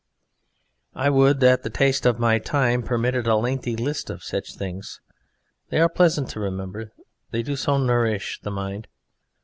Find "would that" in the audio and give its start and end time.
1.11-1.61